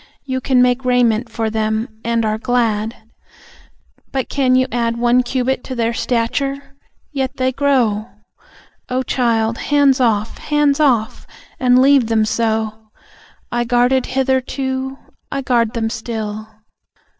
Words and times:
You 0.25 0.41
can 0.41 0.63
make 0.63 0.83
raiment 0.83 1.29
for 1.31 1.51
them, 1.51 1.87
and 2.03 2.25
are 2.25 2.39
glad, 2.39 2.95
But 4.11 4.29
can 4.29 4.55
you 4.55 4.65
add 4.71 4.97
One 4.97 5.21
cubit 5.21 5.63
to 5.65 5.75
their 5.75 5.93
stature? 5.93 6.73
Yet 7.11 7.37
they 7.37 7.51
grow! 7.51 8.07
Oh, 8.89 9.03
child, 9.03 9.59
hands 9.59 9.99
off! 9.99 10.39
Hands 10.39 10.79
off! 10.79 11.27
And 11.59 11.79
leave 11.83 12.07
them 12.07 12.25
so. 12.25 12.89
I 13.51 13.63
guarded 13.63 14.07
hitherto, 14.07 14.97
I 15.31 15.43
guard 15.43 15.75
them 15.75 15.91
still. 15.91 16.47